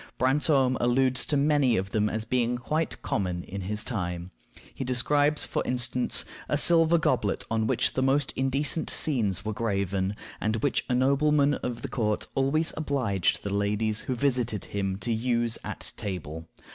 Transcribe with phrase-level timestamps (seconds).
[0.17, 4.31] Brantome alludes to many of them as being quite common in his time.
[4.73, 10.15] He describes, for instance, a silver goblet on which the most indecent scenes were graven,
[10.39, 15.13] and which a nobleman of the court always obliged the ladies who visited him to
[15.13, 16.47] use at table.